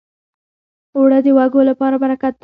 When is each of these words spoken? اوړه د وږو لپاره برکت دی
اوړه 0.95 1.19
د 1.25 1.27
وږو 1.37 1.61
لپاره 1.69 1.95
برکت 2.03 2.33
دی 2.35 2.39